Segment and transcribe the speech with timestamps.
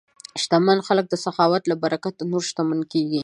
[0.41, 3.19] شتمن خلک د سخاوت له برکته نور شتمن کېږي.